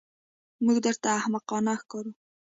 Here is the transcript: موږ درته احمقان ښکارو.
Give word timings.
موږ 0.63 0.77
درته 0.85 1.07
احمقان 1.19 1.65
ښکارو. 1.81 2.11